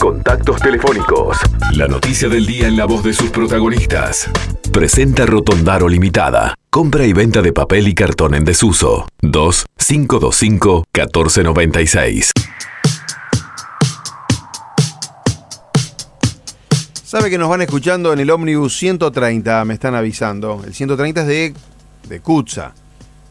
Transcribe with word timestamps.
Contactos 0.00 0.58
telefónicos. 0.62 1.36
La 1.74 1.86
noticia 1.86 2.26
del 2.30 2.46
día 2.46 2.66
en 2.66 2.74
la 2.78 2.86
voz 2.86 3.04
de 3.04 3.12
sus 3.12 3.28
protagonistas. 3.28 4.30
Presenta 4.72 5.26
Rotondaro 5.26 5.90
Limitada. 5.90 6.54
Compra 6.70 7.04
y 7.04 7.12
venta 7.12 7.42
de 7.42 7.52
papel 7.52 7.86
y 7.86 7.94
cartón 7.94 8.34
en 8.34 8.46
desuso. 8.46 9.06
2 9.20 9.66
525 9.76 10.84
1496. 10.94 12.32
Sabe 17.04 17.28
que 17.28 17.36
nos 17.36 17.50
van 17.50 17.60
escuchando 17.60 18.14
en 18.14 18.20
el 18.20 18.30
ómnibus 18.30 18.78
130, 18.78 19.66
me 19.66 19.74
están 19.74 19.94
avisando. 19.94 20.62
El 20.64 20.72
130 20.72 21.20
es 21.20 21.26
de, 21.26 21.54
de 22.08 22.20
Cutsa, 22.20 22.72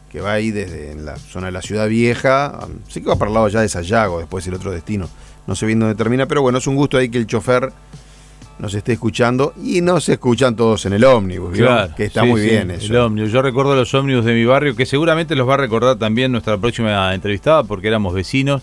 que 0.08 0.20
va 0.20 0.34
ahí 0.34 0.52
desde 0.52 0.94
la 0.94 1.16
zona 1.16 1.46
de 1.46 1.52
la 1.52 1.62
ciudad 1.62 1.88
vieja. 1.88 2.60
Sí 2.86 3.00
que 3.00 3.08
va 3.08 3.16
para 3.16 3.30
el 3.30 3.34
lado 3.34 3.48
ya 3.48 3.60
de 3.60 3.68
Sayago, 3.68 4.20
después 4.20 4.46
el 4.46 4.54
otro 4.54 4.70
destino. 4.70 5.08
No 5.50 5.56
sé 5.56 5.66
bien 5.66 5.80
dónde 5.80 5.96
termina, 5.96 6.26
pero 6.26 6.42
bueno, 6.42 6.58
es 6.58 6.66
un 6.68 6.76
gusto 6.76 6.96
ahí 6.96 7.08
que 7.08 7.18
el 7.18 7.26
chofer 7.26 7.72
nos 8.60 8.72
esté 8.72 8.92
escuchando 8.92 9.52
y 9.60 9.80
nos 9.80 10.08
escuchan 10.08 10.54
todos 10.54 10.86
en 10.86 10.92
el 10.92 11.02
ómnibus, 11.02 11.58
Claro, 11.58 11.92
que 11.96 12.04
está 12.04 12.22
sí, 12.22 12.28
muy 12.28 12.40
sí, 12.42 12.50
bien 12.50 12.70
el 12.70 12.80
eso. 12.80 13.06
ómnibus. 13.06 13.32
Yo 13.32 13.42
recuerdo 13.42 13.74
los 13.74 13.92
ómnibus 13.92 14.24
de 14.24 14.32
mi 14.34 14.44
barrio, 14.44 14.76
que 14.76 14.86
seguramente 14.86 15.34
los 15.34 15.48
va 15.48 15.54
a 15.54 15.56
recordar 15.56 15.96
también 15.96 16.30
nuestra 16.30 16.56
próxima 16.56 17.12
entrevistada, 17.12 17.64
porque 17.64 17.88
éramos 17.88 18.14
vecinos. 18.14 18.62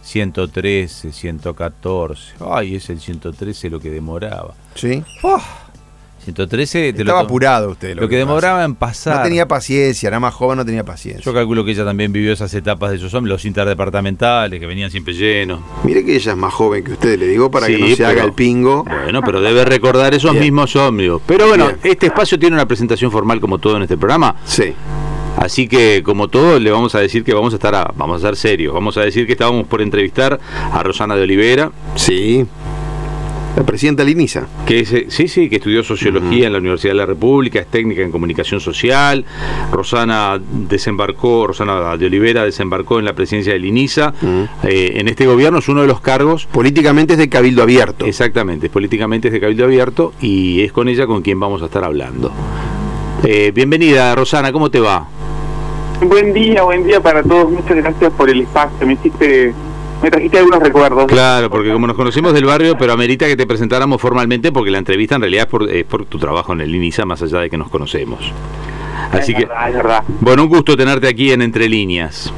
113, 0.00 1.10
114. 1.12 2.34
Ay, 2.48 2.76
es 2.76 2.88
el 2.88 3.00
113 3.00 3.68
lo 3.68 3.80
que 3.80 3.90
demoraba. 3.90 4.54
¿Sí? 4.76 5.02
113 6.34 6.92
te 6.92 7.00
Estaba 7.02 7.20
lo, 7.20 7.24
apurado 7.26 7.70
usted. 7.70 7.96
lo, 7.96 8.08
que, 8.08 8.16
demoraba 8.16 8.64
en 8.64 8.74
pasar. 8.74 9.16
No 9.18 9.22
tenía 9.22 9.48
paciencia, 9.48 10.06
era 10.08 10.20
más 10.20 10.34
joven, 10.34 10.58
no 10.58 10.64
tenía 10.64 10.84
paciencia. 10.84 11.24
Yo 11.24 11.32
calculo 11.34 11.64
que 11.64 11.72
ella 11.72 11.84
también 11.84 12.12
vivió 12.12 12.32
esas 12.32 12.52
etapas 12.54 12.90
de 12.90 12.96
esos 12.96 13.12
hombres, 13.14 13.30
los 13.32 13.44
interdepartamentales 13.44 14.60
que 14.60 14.66
venían 14.66 14.90
siempre 14.90 15.14
llenos. 15.14 15.60
Mire 15.84 16.04
que 16.04 16.14
ella 16.16 16.32
es 16.32 16.38
más 16.38 16.52
joven 16.52 16.84
que 16.84 16.92
usted, 16.92 17.18
le 17.18 17.26
digo, 17.28 17.50
para 17.50 17.66
que 17.66 17.78
no 17.78 17.86
se 17.88 17.96
pero- 17.96 18.08
haga 18.08 18.24
el 18.24 18.32
pingo. 18.32 18.84
Bueno, 18.84 19.22
pero 19.22 19.40
debe 19.40 19.64
recordar 19.64 20.14
esos 20.14 20.32
Bien. 20.32 20.44
mismos 20.44 20.74
ómnibus. 20.76 21.22
Pero 21.26 21.48
bueno, 21.48 21.66
Bien. 21.66 21.78
este 21.84 22.06
espacio 22.06 22.38
tiene 22.38 22.54
una 22.54 22.66
presentación 22.66 23.10
formal 23.10 23.40
como 23.40 23.58
todo 23.58 23.76
en 23.76 23.82
este 23.82 23.96
programa. 23.96 24.36
Sí. 24.44 24.74
Así 25.36 25.68
que, 25.68 26.02
como 26.04 26.26
todo, 26.28 26.58
le 26.58 26.70
vamos 26.70 26.94
a 26.96 26.98
decir 27.00 27.22
que 27.22 27.32
vamos 27.32 27.52
a 27.52 27.56
estar, 27.56 27.74
a- 27.74 27.92
vamos 27.94 28.22
a 28.24 28.26
ser 28.26 28.36
serios. 28.36 28.74
Vamos 28.74 28.96
a 28.96 29.02
decir 29.02 29.24
que 29.26 29.32
estábamos 29.32 29.66
por 29.68 29.80
entrevistar 29.80 30.40
a 30.72 30.82
Rosana 30.82 31.14
de 31.14 31.22
Olivera, 31.22 31.70
Sí. 31.94 32.44
La 33.58 33.64
presidenta 33.64 34.04
Linisa. 34.04 34.46
que 34.64 34.78
es, 34.78 34.92
eh, 34.92 35.06
sí, 35.08 35.26
sí, 35.26 35.48
que 35.48 35.56
estudió 35.56 35.82
sociología 35.82 36.46
en 36.46 36.52
la 36.52 36.60
Universidad 36.60 36.92
de 36.92 36.98
la 36.98 37.06
República, 37.06 37.58
es 37.58 37.66
técnica 37.66 38.02
en 38.02 38.12
comunicación 38.12 38.60
social. 38.60 39.24
Rosana 39.72 40.40
desembarcó, 40.40 41.48
Rosana 41.48 41.96
de 41.96 42.06
Olivera 42.06 42.44
desembarcó 42.44 43.00
en 43.00 43.04
la 43.04 43.14
presidencia 43.14 43.52
del 43.52 43.64
INISA. 43.64 44.14
Eh, 44.62 44.92
en 44.94 45.08
este 45.08 45.26
gobierno 45.26 45.58
es 45.58 45.68
uno 45.68 45.80
de 45.80 45.88
los 45.88 46.00
cargos 46.00 46.46
Políticamente 46.46 47.14
es 47.14 47.18
de 47.18 47.28
Cabildo 47.28 47.64
Abierto. 47.64 48.06
Exactamente, 48.06 48.70
políticamente 48.70 49.26
es 49.26 49.34
de 49.34 49.40
Cabildo 49.40 49.64
Abierto 49.64 50.12
y 50.20 50.62
es 50.62 50.70
con 50.70 50.86
ella 50.86 51.08
con 51.08 51.22
quien 51.22 51.40
vamos 51.40 51.60
a 51.60 51.64
estar 51.64 51.82
hablando. 51.82 52.30
Eh, 53.24 53.50
bienvenida, 53.52 54.14
Rosana, 54.14 54.52
¿cómo 54.52 54.70
te 54.70 54.78
va? 54.78 55.08
Buen 56.06 56.32
día, 56.32 56.62
buen 56.62 56.86
día 56.86 57.00
para 57.00 57.24
todos. 57.24 57.50
Muchas 57.50 57.76
gracias 57.76 58.12
por 58.12 58.30
el 58.30 58.42
espacio. 58.42 58.86
Me 58.86 58.92
hiciste, 58.92 59.52
me 60.02 60.10
trajiste 60.10 60.38
algunos 60.38 60.60
recuerdos. 60.62 61.06
Claro, 61.06 61.50
porque 61.50 61.72
como 61.72 61.86
nos 61.86 61.96
conocemos 61.96 62.32
del 62.32 62.44
barrio, 62.44 62.76
pero 62.78 62.92
amerita 62.92 63.26
que 63.26 63.36
te 63.36 63.46
presentáramos 63.46 64.00
formalmente 64.00 64.52
porque 64.52 64.70
la 64.70 64.78
entrevista 64.78 65.16
en 65.16 65.22
realidad 65.22 65.44
es 65.44 65.50
por, 65.50 65.68
es 65.70 65.84
por 65.84 66.04
tu 66.06 66.18
trabajo 66.18 66.52
en 66.52 66.60
el 66.60 66.74
INISA, 66.74 67.04
más 67.04 67.22
allá 67.22 67.40
de 67.40 67.50
que 67.50 67.58
nos 67.58 67.68
conocemos. 67.68 68.20
Así 69.12 69.32
es 69.32 69.38
que, 69.38 69.44
verdad, 69.46 69.68
es 69.68 69.74
verdad. 69.74 70.04
bueno, 70.20 70.42
un 70.44 70.48
gusto 70.48 70.76
tenerte 70.76 71.08
aquí 71.08 71.32
en 71.32 71.42
Entre 71.42 71.68
Líneas. 71.68 72.32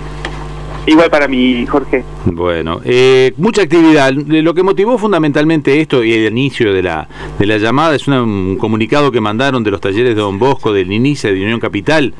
Igual 0.86 1.11
para 1.11 1.28
mí, 1.28 1.66
Jorge. 1.66 2.03
Bueno, 2.25 2.81
eh, 2.84 3.34
mucha 3.36 3.62
actividad. 3.62 4.12
Lo 4.12 4.55
que 4.55 4.62
motivó 4.62 4.97
fundamentalmente 4.97 5.78
esto 5.78 6.03
y 6.03 6.12
el 6.14 6.33
inicio 6.33 6.72
de 6.72 6.83
la, 6.83 7.06
de 7.38 7.47
la 7.47 7.58
llamada 7.58 7.94
es 7.94 8.08
una- 8.08 8.22
un 8.22 8.56
comunicado 8.56 9.12
que 9.12 9.20
mandaron 9.20 9.62
de 9.62 9.70
los 9.70 9.81
talleres 9.81 10.14
de 10.14 10.20
Don 10.20 10.38
Bosco, 10.38 10.72
del 10.72 10.91
INICE, 10.91 11.33
de 11.34 11.42
Unión 11.44 11.61
Capital, 11.61 12.14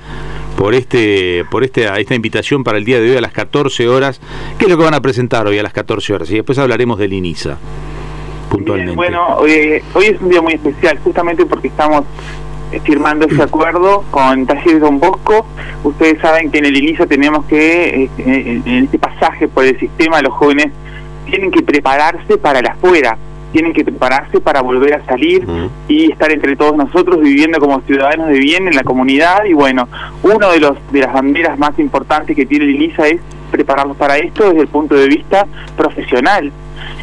por 0.61 0.75
este 0.75 1.47
por 1.51 1.65
este, 1.65 1.89
esta 1.99 2.15
invitación 2.15 2.65
para 2.65 2.77
el 2.77 2.85
día 2.85 3.01
de 3.01 3.13
hoy 3.13 3.17
a 3.17 3.23
las 3.23 3.33
14 3.33 3.89
horas. 3.89 4.21
¿Qué 4.59 4.67
es 4.67 4.71
lo 4.71 4.77
que 4.77 4.85
van 4.85 4.93
a 4.93 5.01
presentar 5.01 5.47
hoy 5.47 5.59
a 5.59 5.63
las 5.63 5.73
14 5.73 6.13
horas? 6.13 6.31
Y 6.31 6.35
después 6.35 6.59
hablaremos 6.59 6.99
del 6.99 7.15
INISA, 7.15 7.57
puntualmente. 8.51 8.95
Bueno, 8.95 9.37
hoy, 9.39 9.83
hoy 9.95 10.05
es 10.05 10.21
un 10.21 10.29
día 10.29 10.43
muy 10.43 10.53
especial, 10.53 10.99
justamente 11.03 11.47
porque 11.47 11.69
estamos 11.69 12.05
eh, 12.73 12.81
firmando 12.85 13.25
ese 13.27 13.43
acuerdo 13.43 14.05
con 14.11 14.45
Talleres 14.45 14.83
Don 14.83 15.01
Bosco. 15.01 15.47
Ustedes 15.83 16.21
saben 16.21 16.51
que 16.51 16.59
en 16.59 16.67
el 16.67 16.77
inicio 16.77 17.09
tenemos 17.09 17.47
que, 17.47 18.11
eh, 18.19 18.63
en 18.67 18.85
este 18.85 18.99
pasaje 18.99 19.49
por 19.49 19.65
el 19.65 19.81
sistema, 19.81 20.21
los 20.21 20.35
jóvenes 20.35 20.67
tienen 21.25 21.51
que 21.51 21.63
prepararse 21.63 22.37
para 22.37 22.61
la 22.61 22.73
afuera, 22.73 23.17
tienen 23.53 23.73
que 23.73 23.85
prepararse 23.85 24.41
para 24.41 24.61
volver 24.63 24.95
a 24.95 25.05
salir 25.07 25.47
y 25.89 26.11
estar 26.13 26.31
entre 26.31 26.55
todos 26.57 26.77
nosotros 26.77 27.21
viviendo 27.21 27.59
como 27.59 27.81
ciudadanos 27.83 28.29
de 28.29 28.39
bien 28.39 28.69
en 28.69 28.75
la 28.77 28.83
comunidad 28.85 29.45
y 29.45 29.53
bueno, 29.55 29.89
uno 30.23 30.51
de 30.51 30.61
los 30.61 30.77
de 30.93 31.01
las 31.01 31.13
banderas 31.13 31.59
más 31.59 31.79
importantes 31.79 32.37
que 32.37 32.47
tiene 32.47 32.65
el 32.67 32.77
INISA 32.77 33.09
es 33.09 33.21
prepararlos 33.51 33.97
para 33.97 34.19
esto 34.19 34.49
desde 34.49 34.61
el 34.63 34.69
punto 34.69 34.95
de 34.95 35.09
vista 35.09 35.47
profesional. 35.77 36.53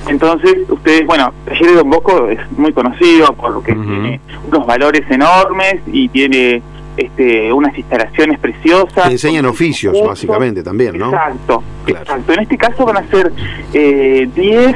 Entonces, 0.07 0.55
ustedes, 0.69 1.05
bueno, 1.05 1.33
Talleres 1.45 1.75
Don 1.75 1.89
Bosco 1.89 2.29
es 2.29 2.39
muy 2.57 2.71
conocido 2.71 3.33
por 3.33 3.51
lo 3.51 3.61
que 3.61 3.73
Ujú. 3.73 3.83
tiene 3.83 4.19
unos 4.49 4.65
valores 4.65 5.03
enormes 5.09 5.81
y 5.91 6.07
tiene 6.09 6.61
este, 6.95 7.51
unas 7.53 7.77
instalaciones 7.77 8.39
preciosas. 8.39 9.11
Enseñan 9.11 9.45
oficios, 9.45 9.95
básicamente, 10.07 10.63
también, 10.63 10.97
¿no? 10.97 11.07
Exacto, 11.09 11.61
Claro. 11.85 12.01
exacto. 12.03 12.33
En 12.33 12.39
este 12.39 12.57
caso 12.57 12.85
van 12.85 12.97
a 12.97 13.07
ser 13.07 13.31
eh, 13.73 14.27
10 14.33 14.75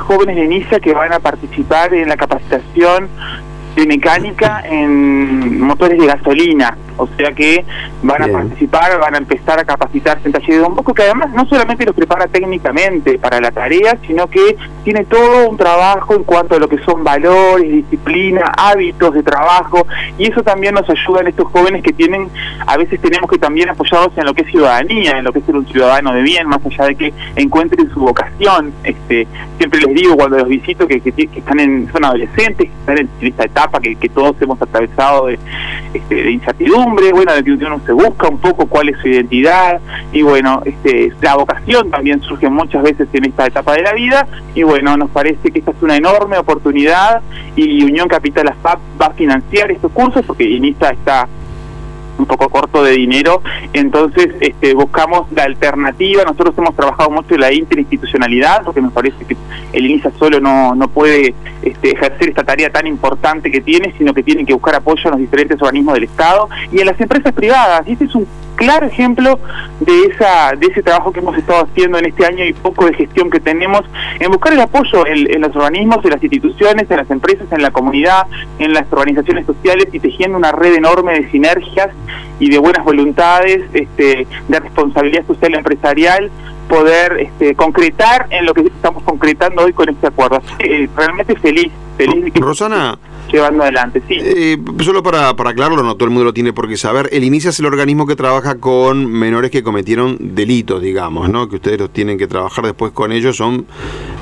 jóvenes 0.00 0.36
de 0.36 0.46
NISA 0.46 0.80
que 0.80 0.92
van 0.92 1.12
a 1.12 1.18
participar 1.18 1.94
en 1.94 2.08
la 2.08 2.16
capacitación 2.16 3.08
de 3.76 3.86
mecánica 3.86 4.62
en 4.64 5.60
motores 5.60 5.98
de 5.98 6.06
gasolina. 6.06 6.76
O 6.98 7.08
sea 7.16 7.32
que 7.32 7.64
van 8.02 8.18
Bien. 8.18 8.30
a 8.30 8.38
participar, 8.40 8.98
van 8.98 9.14
a 9.14 9.18
empezar 9.18 9.58
a 9.58 9.64
capacitarse 9.64 10.26
en 10.26 10.32
taller 10.32 10.50
de 10.50 10.58
Don 10.58 10.74
Bosco, 10.74 10.92
que 10.92 11.02
además 11.02 11.30
no 11.32 11.46
solamente 11.46 11.86
los 11.86 11.94
prepara 11.94 12.26
técnicamente 12.26 13.18
para 13.18 13.40
la 13.40 13.50
tarea, 13.50 13.96
sino 14.06 14.26
que 14.26 14.56
tiene 14.84 15.04
todo 15.04 15.48
un 15.48 15.56
trabajo 15.56 16.14
en 16.14 16.24
cuanto 16.24 16.56
a 16.56 16.58
lo 16.58 16.68
que 16.68 16.78
son 16.78 17.04
valores, 17.04 17.70
disciplina, 17.70 18.52
hábitos 18.56 19.14
de 19.14 19.22
trabajo, 19.22 19.86
y 20.18 20.30
eso 20.30 20.42
también 20.42 20.74
nos 20.74 20.88
ayuda 20.90 21.20
en 21.20 21.28
estos 21.28 21.46
jóvenes 21.52 21.82
que 21.82 21.92
tienen, 21.92 22.28
a 22.66 22.76
veces 22.76 23.00
tenemos 23.00 23.30
que 23.30 23.38
también 23.38 23.68
apoyarlos 23.68 24.16
en 24.16 24.24
lo 24.24 24.34
que 24.34 24.42
es 24.42 24.48
ciudadanía, 24.48 25.18
en 25.18 25.24
lo 25.24 25.32
que 25.32 25.38
es 25.38 25.44
ser 25.44 25.56
un 25.56 25.66
ciudadano 25.66 26.12
de 26.12 26.22
bien, 26.22 26.48
más 26.48 26.60
allá 26.66 26.86
de 26.86 26.94
que 26.96 27.12
encuentren 27.36 27.88
su 27.90 28.00
vocación. 28.00 28.72
Este, 28.82 29.26
siempre 29.58 29.80
les 29.80 29.94
digo 29.94 30.16
cuando 30.16 30.38
los 30.38 30.48
visito 30.48 30.86
que, 30.86 31.00
que, 31.00 31.12
que 31.12 31.38
están 31.38 31.60
en, 31.60 31.90
son 31.92 32.04
adolescentes, 32.04 32.68
que 32.68 32.80
están 32.80 32.98
en 32.98 33.08
esta 33.20 33.44
etapa 33.44 33.80
que, 33.80 33.94
que 33.96 34.08
todos 34.08 34.34
hemos 34.40 34.60
atravesado 34.60 35.26
de, 35.26 35.38
este, 35.94 36.14
de 36.14 36.30
incertidumbre, 36.32 36.87
bueno, 36.94 37.34
de 37.34 37.44
que 37.44 37.52
uno 37.52 37.80
se 37.84 37.92
busca 37.92 38.28
un 38.28 38.38
poco 38.38 38.66
cuál 38.66 38.88
es 38.88 38.98
su 39.00 39.08
identidad, 39.08 39.80
y 40.12 40.22
bueno, 40.22 40.62
este, 40.64 41.12
la 41.20 41.36
vocación 41.36 41.90
también 41.90 42.20
surge 42.22 42.48
muchas 42.48 42.82
veces 42.82 43.08
en 43.12 43.26
esta 43.26 43.46
etapa 43.46 43.74
de 43.74 43.82
la 43.82 43.92
vida, 43.92 44.26
y 44.54 44.62
bueno, 44.62 44.96
nos 44.96 45.10
parece 45.10 45.50
que 45.50 45.58
esta 45.58 45.70
es 45.72 45.82
una 45.82 45.96
enorme 45.96 46.38
oportunidad, 46.38 47.22
y 47.56 47.84
Unión 47.84 48.08
Capital 48.08 48.48
ASPAP 48.48 48.80
va 49.00 49.06
a 49.06 49.12
financiar 49.12 49.70
estos 49.70 49.92
cursos, 49.92 50.24
porque 50.26 50.44
INISA 50.44 50.90
está 50.90 51.28
un 52.18 52.26
poco 52.26 52.48
corto 52.48 52.82
de 52.82 52.92
dinero, 52.92 53.42
entonces 53.72 54.28
este, 54.40 54.74
buscamos 54.74 55.30
la 55.32 55.44
alternativa, 55.44 56.24
nosotros 56.24 56.54
hemos 56.58 56.74
trabajado 56.74 57.10
mucho 57.10 57.34
en 57.34 57.40
la 57.40 57.52
interinstitucionalidad, 57.52 58.62
porque 58.64 58.80
nos 58.80 58.92
parece 58.92 59.24
que 59.24 59.36
el 59.72 59.86
INISA 59.86 60.10
solo 60.18 60.40
no, 60.40 60.74
no 60.74 60.88
puede 60.88 61.34
este, 61.62 61.92
ejercer 61.92 62.30
esta 62.30 62.44
tarea 62.44 62.70
tan 62.70 62.86
importante 62.86 63.50
que 63.50 63.60
tiene, 63.60 63.94
sino 63.96 64.12
que 64.14 64.22
tiene 64.22 64.44
que 64.44 64.54
buscar 64.54 64.74
apoyo 64.74 65.02
en 65.04 65.10
los 65.12 65.20
diferentes 65.20 65.60
organismos 65.60 65.94
del 65.94 66.04
Estado 66.04 66.48
y 66.72 66.80
en 66.80 66.86
las 66.86 67.00
empresas 67.00 67.32
privadas, 67.32 67.86
y 67.86 67.92
este 67.92 68.04
es 68.04 68.14
un 68.14 68.26
claro 68.58 68.86
ejemplo 68.86 69.38
de 69.78 70.06
esa 70.06 70.52
de 70.58 70.66
ese 70.66 70.82
trabajo 70.82 71.12
que 71.12 71.20
hemos 71.20 71.38
estado 71.38 71.64
haciendo 71.64 71.96
en 71.98 72.06
este 72.06 72.26
año 72.26 72.44
y 72.44 72.52
poco 72.52 72.86
de 72.86 72.94
gestión 72.94 73.30
que 73.30 73.38
tenemos 73.38 73.82
en 74.18 74.30
buscar 74.32 74.52
el 74.52 74.60
apoyo 74.60 75.06
en 75.06 75.40
los 75.40 75.54
organismos, 75.54 76.04
en 76.04 76.10
las 76.10 76.22
instituciones, 76.22 76.90
en 76.90 76.96
las 76.96 77.10
empresas, 77.10 77.46
en 77.52 77.62
la 77.62 77.70
comunidad, 77.70 78.26
en 78.58 78.72
las 78.72 78.92
organizaciones 78.92 79.46
sociales 79.46 79.86
y 79.92 80.00
tejiendo 80.00 80.36
una 80.36 80.50
red 80.50 80.74
enorme 80.74 81.20
de 81.20 81.30
sinergias 81.30 81.90
y 82.38 82.50
de 82.50 82.58
buenas 82.58 82.84
voluntades, 82.84 83.62
este, 83.72 84.26
de 84.48 84.60
responsabilidad 84.60 85.26
social 85.26 85.54
empresarial 85.54 86.30
poder 86.68 87.18
este, 87.18 87.54
concretar 87.54 88.26
en 88.30 88.44
lo 88.44 88.54
que 88.54 88.60
estamos 88.60 89.02
concretando 89.02 89.64
hoy 89.64 89.72
con 89.72 89.88
este 89.88 90.06
acuerdo. 90.06 90.36
Así 90.36 90.54
eh, 90.60 90.88
realmente 90.94 91.34
feliz, 91.36 91.72
feliz 91.96 92.32
Rosana, 92.34 92.98
llevando 93.30 93.62
adelante, 93.62 94.02
sí. 94.08 94.16
eh, 94.18 94.58
solo 94.80 95.02
para, 95.02 95.34
para 95.36 95.50
aclararlo, 95.50 95.82
no 95.82 95.94
todo 95.94 96.04
el 96.04 96.10
mundo 96.10 96.24
lo 96.24 96.34
tiene 96.34 96.52
por 96.52 96.68
qué 96.68 96.76
saber, 96.76 97.08
el 97.12 97.24
INICA 97.24 97.50
es 97.50 97.58
el 97.60 97.66
organismo 97.66 98.06
que 98.06 98.16
trabaja 98.16 98.56
con 98.56 99.10
menores 99.10 99.50
que 99.50 99.62
cometieron 99.62 100.16
delitos, 100.34 100.82
digamos, 100.82 101.28
¿no? 101.28 101.48
Que 101.48 101.56
ustedes 101.56 101.78
los 101.78 101.90
tienen 101.92 102.18
que 102.18 102.26
trabajar 102.26 102.64
después 102.64 102.92
con 102.92 103.12
ellos, 103.12 103.36
son 103.36 103.66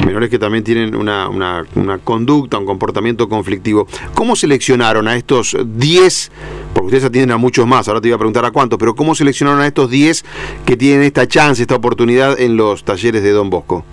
menores 0.04 0.30
que 0.30 0.38
también 0.38 0.64
tienen 0.64 0.94
una, 0.94 1.28
una, 1.28 1.64
una 1.74 1.98
conducta, 1.98 2.58
un 2.58 2.66
comportamiento 2.66 3.28
conflictivo. 3.28 3.86
¿Cómo 4.14 4.36
seleccionaron 4.36 5.08
a 5.08 5.16
estos 5.16 5.56
10, 5.64 6.32
porque 6.74 6.86
ustedes 6.86 7.04
atienden 7.04 7.32
a 7.32 7.36
muchos 7.36 7.66
más, 7.66 7.88
ahora 7.88 8.00
te 8.00 8.08
iba 8.08 8.16
a 8.16 8.18
preguntar 8.18 8.44
a 8.44 8.50
cuántos, 8.50 8.78
pero 8.78 8.94
cómo 8.94 9.14
seleccionaron 9.14 9.60
a 9.60 9.66
estos 9.66 9.90
10 9.90 10.24
que 10.64 10.76
tienen 10.76 11.02
esta 11.02 11.26
chance, 11.26 11.62
esta 11.62 11.76
oportunidad 11.76 12.38
en 12.40 12.56
los 12.56 12.84
talleres 12.84 13.22
de 13.22 13.30
Don 13.30 13.50
Bosco? 13.50 13.84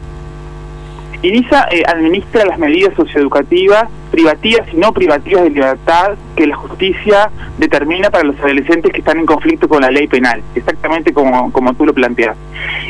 INISA 1.23 1.69
eh, 1.71 1.83
administra 1.87 2.45
las 2.45 2.59
medidas 2.59 2.93
socioeducativas, 2.95 3.85
privativas 4.11 4.67
y 4.73 4.75
no 4.75 4.91
privativas 4.91 5.43
de 5.43 5.51
libertad 5.51 6.11
que 6.35 6.45
la 6.45 6.55
justicia 6.57 7.31
determina 7.57 8.09
para 8.09 8.25
los 8.25 8.37
adolescentes 8.39 8.91
que 8.91 8.99
están 8.99 9.19
en 9.19 9.25
conflicto 9.25 9.69
con 9.69 9.81
la 9.81 9.89
ley 9.89 10.07
penal, 10.07 10.43
exactamente 10.53 11.13
como, 11.13 11.49
como 11.53 11.73
tú 11.75 11.85
lo 11.85 11.93
planteas. 11.93 12.35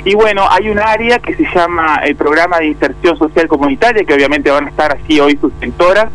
Y 0.04 0.16
bueno, 0.16 0.48
hay 0.50 0.70
un 0.70 0.80
área 0.80 1.20
que 1.20 1.36
se 1.36 1.46
llama 1.54 2.02
el 2.04 2.16
Programa 2.16 2.58
de 2.58 2.68
Inserción 2.68 3.18
Social 3.20 3.48
Comunitaria, 3.48 4.04
que 4.04 4.16
obviamente 4.16 4.50
van 4.50 4.66
a 4.66 4.70
estar 4.70 4.98
así 4.98 5.20
hoy 5.20 5.38
sus 5.38 5.54
sectoras, 5.60 6.08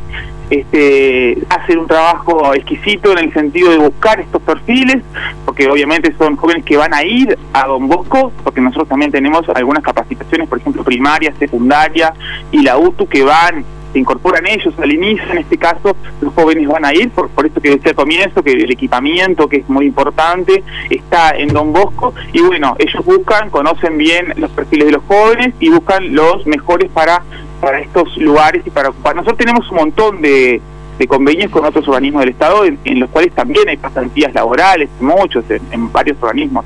este, 0.50 1.38
hacen 1.48 1.78
un 1.78 1.86
trabajo 1.86 2.54
exquisito 2.54 3.12
en 3.12 3.18
el 3.18 3.32
sentido 3.32 3.70
de 3.70 3.78
buscar 3.78 4.20
estos 4.20 4.42
perfiles, 4.42 5.02
porque 5.44 5.68
obviamente 5.68 6.14
son 6.16 6.36
jóvenes 6.36 6.64
que 6.64 6.76
van 6.76 6.94
a 6.94 7.04
ir 7.04 7.38
a 7.52 7.66
Don 7.66 7.88
Bosco, 7.88 8.32
porque 8.44 8.60
nosotros 8.60 8.88
también 8.88 9.10
tenemos 9.10 9.48
algunas 9.50 9.82
capacitaciones, 9.82 10.48
por 10.48 10.58
ejemplo, 10.58 10.82
primaria, 10.84 11.32
secundaria 11.38 12.14
y 12.50 12.62
la 12.62 12.78
UTU 12.78 13.06
que 13.08 13.22
van 13.22 13.64
se 13.92 13.98
incorporan 13.98 14.46
ellos 14.46 14.74
al 14.78 14.92
inicio, 14.92 15.24
en 15.30 15.38
este 15.38 15.56
caso 15.56 15.96
los 16.20 16.34
jóvenes 16.34 16.68
van 16.68 16.84
a 16.84 16.92
ir, 16.92 17.10
por, 17.10 17.30
por 17.30 17.46
esto 17.46 17.60
que 17.60 17.70
decía 17.70 17.90
al 17.90 17.96
comienzo, 17.96 18.42
que 18.42 18.52
el 18.52 18.70
equipamiento, 18.70 19.48
que 19.48 19.58
es 19.58 19.68
muy 19.68 19.86
importante, 19.86 20.62
está 20.90 21.30
en 21.30 21.48
Don 21.48 21.72
Bosco, 21.72 22.14
y 22.32 22.40
bueno, 22.42 22.76
ellos 22.78 23.04
buscan, 23.04 23.50
conocen 23.50 23.96
bien 23.96 24.34
los 24.36 24.50
perfiles 24.50 24.86
de 24.86 24.92
los 24.92 25.04
jóvenes 25.04 25.54
y 25.58 25.70
buscan 25.70 26.14
los 26.14 26.46
mejores 26.46 26.90
para 26.90 27.22
para 27.60 27.80
estos 27.80 28.16
lugares 28.16 28.62
y 28.66 28.70
para 28.70 28.90
ocupar. 28.90 29.16
Nosotros 29.16 29.38
tenemos 29.38 29.68
un 29.70 29.76
montón 29.76 30.22
de, 30.22 30.60
convenios 31.06 31.50
con 31.50 31.64
otros 31.64 31.86
organismos 31.86 32.20
del 32.22 32.30
Estado 32.30 32.64
en, 32.64 33.00
los 33.00 33.08
cuales 33.10 33.32
también 33.32 33.68
hay 33.68 33.76
pasantías 33.76 34.34
laborales, 34.34 34.88
muchos, 35.00 35.44
en, 35.48 35.92
varios 35.92 36.16
organismos. 36.20 36.64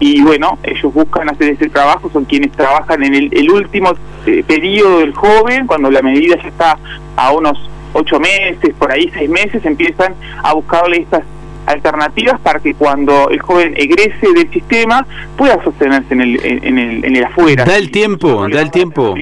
Y 0.00 0.22
bueno, 0.22 0.58
ellos 0.62 0.92
buscan 0.92 1.28
hacer 1.28 1.50
ese 1.50 1.68
trabajo, 1.68 2.08
son 2.10 2.24
quienes 2.24 2.52
trabajan 2.52 3.02
en 3.02 3.14
el, 3.14 3.50
último 3.50 3.92
eh, 4.26 4.42
periodo 4.46 5.00
del 5.00 5.14
joven, 5.14 5.66
cuando 5.66 5.90
la 5.90 6.00
medida 6.00 6.36
ya 6.36 6.48
está 6.48 6.78
a 7.16 7.32
unos 7.32 7.58
ocho 7.92 8.18
meses, 8.18 8.74
por 8.78 8.90
ahí 8.90 9.10
seis 9.14 9.28
meses, 9.28 9.64
empiezan 9.64 10.14
a 10.42 10.54
buscarle 10.54 10.98
estas 10.98 11.22
alternativas 11.66 12.38
para 12.40 12.60
que 12.60 12.74
cuando 12.74 13.30
el 13.30 13.40
joven 13.40 13.74
egrese 13.76 14.32
del 14.34 14.50
sistema 14.50 15.06
pueda 15.36 15.62
sostenerse 15.62 16.12
en 16.12 16.20
el, 16.20 16.40
en 16.44 16.78
el, 16.78 17.04
en 17.04 17.16
el 17.16 17.24
afuera. 17.24 17.64
Da 17.64 17.76
el 17.76 17.90
tiempo, 17.90 18.46
da 18.48 18.60
el 18.60 18.70
tiempo. 18.70 19.14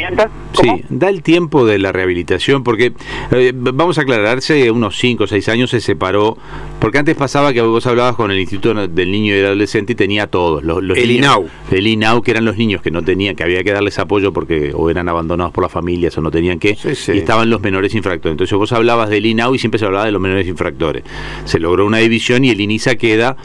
Sí, 0.60 0.84
da 0.88 1.08
el 1.08 1.22
tiempo 1.22 1.64
de 1.66 1.78
la 1.78 1.92
rehabilitación, 1.92 2.62
porque 2.62 2.92
eh, 3.30 3.52
vamos 3.54 3.98
a 3.98 4.02
aclararse, 4.02 4.70
unos 4.70 4.98
5 4.98 5.24
o 5.24 5.26
6 5.26 5.48
años 5.48 5.70
se 5.70 5.80
separó, 5.80 6.36
porque 6.80 6.98
antes 6.98 7.16
pasaba 7.16 7.52
que 7.52 7.60
vos 7.60 7.86
hablabas 7.86 8.16
con 8.16 8.30
el 8.30 8.38
Instituto 8.38 8.86
del 8.86 9.10
Niño 9.10 9.34
y 9.34 9.36
del 9.36 9.46
Adolescente 9.46 9.92
y 9.92 9.96
tenía 9.96 10.26
todos. 10.26 10.62
Los, 10.62 10.82
el 10.96 11.10
INAU. 11.10 11.48
El 11.70 11.86
INAU, 11.86 12.22
que 12.22 12.30
eran 12.32 12.44
los 12.44 12.56
niños 12.56 12.82
que 12.82 12.90
no 12.90 13.02
tenían, 13.02 13.36
que 13.36 13.42
había 13.42 13.64
que 13.64 13.72
darles 13.72 13.98
apoyo 13.98 14.32
porque 14.32 14.72
o 14.74 14.90
eran 14.90 15.08
abandonados 15.08 15.52
por 15.52 15.62
las 15.62 15.72
familias 15.72 16.16
o 16.18 16.20
no 16.20 16.30
tenían 16.30 16.58
que, 16.58 16.76
y 16.84 17.18
estaban 17.18 17.50
los 17.50 17.60
menores 17.60 17.94
infractores. 17.94 18.32
Entonces 18.32 18.56
vos 18.56 18.72
hablabas 18.72 19.10
del 19.10 19.26
INAU 19.26 19.54
y 19.54 19.58
siempre 19.58 19.78
se 19.78 19.86
hablaba 19.86 20.04
de 20.04 20.12
los 20.12 20.20
menores 20.20 20.46
infractores. 20.46 21.04
Se 21.44 21.58
logró 21.58 21.86
una 21.86 21.98
división 21.98 22.44
y 22.44 22.50
el 22.50 22.60
INISA 22.60 22.96
queda, 22.96 23.36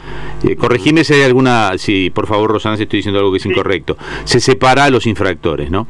eh, 0.42 0.56
corregime 0.56 1.04
si 1.04 1.14
hay 1.14 1.22
alguna, 1.22 1.76
si 1.78 2.10
por 2.10 2.26
favor 2.26 2.50
Rosana 2.50 2.76
si 2.76 2.84
estoy 2.84 2.98
diciendo 2.98 3.18
algo 3.18 3.32
que 3.32 3.38
es 3.38 3.46
incorrecto, 3.46 3.96
se 4.24 4.40
separa 4.40 4.84
a 4.84 4.90
los 4.90 5.06
infractores, 5.06 5.70
¿no? 5.70 5.86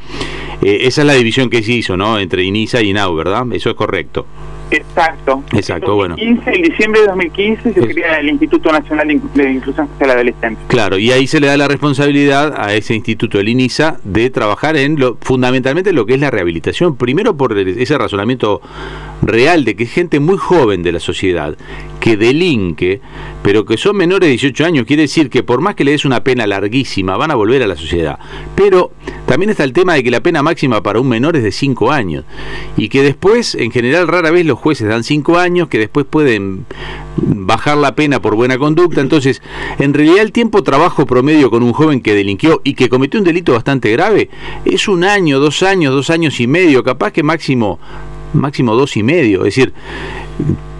Eh, 0.62 0.80
esa 0.82 1.02
es 1.02 1.06
la 1.06 1.14
división 1.14 1.50
que 1.50 1.62
se 1.62 1.72
hizo, 1.72 1.96
¿no? 1.96 2.18
Entre 2.18 2.42
INISA 2.44 2.82
y 2.82 2.90
INAU, 2.90 3.14
¿verdad? 3.14 3.46
Eso 3.52 3.70
es 3.70 3.76
correcto. 3.76 4.26
Exacto. 4.70 5.42
Exacto, 5.52 5.94
bueno. 5.94 6.14
En 6.18 6.40
diciembre 6.62 7.00
de 7.00 7.06
2015 7.06 7.72
se 7.72 7.80
crea 7.80 8.20
el 8.20 8.28
Instituto 8.28 8.70
Nacional 8.70 9.08
de 9.34 9.52
Inclusión 9.52 9.88
Social 9.88 10.10
Adolescente. 10.10 10.60
Claro, 10.68 10.98
y 10.98 11.10
ahí 11.10 11.26
se 11.26 11.40
le 11.40 11.46
da 11.46 11.56
la 11.56 11.68
responsabilidad 11.68 12.54
a 12.56 12.74
ese 12.74 12.94
instituto, 12.94 13.40
el 13.40 13.48
INISA, 13.48 13.98
de 14.04 14.30
trabajar 14.30 14.76
en 14.76 14.98
lo 14.98 15.16
fundamentalmente 15.20 15.92
lo 15.92 16.04
que 16.06 16.14
es 16.14 16.20
la 16.20 16.30
rehabilitación. 16.30 16.96
Primero 16.96 17.36
por 17.36 17.56
ese 17.56 17.96
razonamiento 17.96 18.60
real 19.22 19.64
de 19.64 19.74
que 19.74 19.84
es 19.84 19.90
gente 19.90 20.20
muy 20.20 20.36
joven 20.36 20.82
de 20.82 20.92
la 20.92 21.00
sociedad 21.00 21.56
que 22.00 22.16
delinque, 22.16 23.00
pero 23.42 23.64
que 23.64 23.76
son 23.76 23.96
menores 23.96 24.26
de 24.26 24.30
18 24.30 24.64
años, 24.64 24.86
quiere 24.86 25.02
decir 25.02 25.30
que 25.30 25.42
por 25.42 25.60
más 25.60 25.74
que 25.74 25.84
le 25.84 25.92
des 25.92 26.04
una 26.04 26.22
pena 26.22 26.46
larguísima, 26.46 27.16
van 27.16 27.30
a 27.30 27.34
volver 27.34 27.62
a 27.62 27.66
la 27.66 27.76
sociedad. 27.76 28.18
Pero 28.54 28.92
también 29.26 29.50
está 29.50 29.64
el 29.64 29.72
tema 29.72 29.94
de 29.94 30.04
que 30.04 30.10
la 30.10 30.20
pena 30.20 30.42
máxima 30.42 30.82
para 30.82 31.00
un 31.00 31.08
menor 31.08 31.36
es 31.36 31.42
de 31.42 31.52
5 31.52 31.90
años 31.90 32.24
y 32.76 32.88
que 32.88 33.02
después, 33.02 33.54
en 33.54 33.70
general, 33.70 34.08
rara 34.08 34.30
vez 34.30 34.46
los 34.46 34.58
jueces 34.58 34.88
dan 34.88 35.04
5 35.04 35.38
años, 35.38 35.68
que 35.68 35.78
después 35.78 36.06
pueden 36.08 36.66
bajar 37.16 37.78
la 37.78 37.94
pena 37.94 38.20
por 38.20 38.34
buena 38.36 38.58
conducta. 38.58 39.00
Entonces, 39.00 39.42
en 39.78 39.94
realidad 39.94 40.20
el 40.20 40.32
tiempo 40.32 40.62
trabajo 40.62 41.06
promedio 41.06 41.50
con 41.50 41.62
un 41.62 41.72
joven 41.72 42.00
que 42.00 42.14
delinquió 42.14 42.60
y 42.64 42.74
que 42.74 42.88
cometió 42.88 43.18
un 43.18 43.24
delito 43.24 43.52
bastante 43.52 43.90
grave 43.90 44.30
es 44.64 44.88
un 44.88 45.04
año, 45.04 45.40
dos 45.40 45.62
años, 45.62 45.94
dos 45.94 46.10
años 46.10 46.40
y 46.40 46.46
medio, 46.46 46.82
capaz 46.82 47.12
que 47.12 47.22
máximo 47.22 47.78
máximo 48.32 48.74
dos 48.74 48.96
y 48.96 49.02
medio. 49.02 49.40
Es 49.40 49.54
decir, 49.54 49.72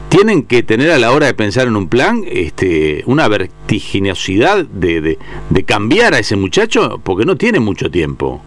tienen 0.08 0.42
que 0.44 0.62
tener 0.62 0.90
a 0.90 0.98
la 0.98 1.12
hora 1.12 1.26
de 1.26 1.34
pensar 1.34 1.68
en 1.68 1.76
un 1.76 1.88
plan 1.88 2.24
este, 2.26 3.02
una 3.06 3.28
vertiginosidad 3.28 4.64
de, 4.64 5.00
de, 5.00 5.18
de 5.50 5.64
cambiar 5.64 6.14
a 6.14 6.18
ese 6.18 6.36
muchacho 6.36 7.00
porque 7.02 7.24
no 7.24 7.36
tiene 7.36 7.60
mucho 7.60 7.90
tiempo. 7.90 8.42